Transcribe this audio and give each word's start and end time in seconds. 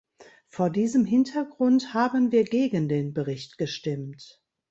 Vor 0.47 0.71
diesem 0.71 1.05
Hintergrund 1.05 1.93
haben 1.93 2.31
wir 2.31 2.43
gegen 2.45 2.89
den 2.89 3.13
Bericht 3.13 3.59
gestimmt. 3.59 4.41